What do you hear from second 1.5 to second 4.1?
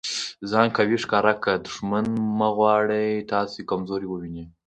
دوښمن مو غواړي تاسي کمزوری